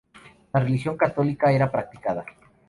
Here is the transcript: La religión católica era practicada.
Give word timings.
La 0.53 0.59
religión 0.61 0.97
católica 0.97 1.51
era 1.51 1.71
practicada. 1.71 2.25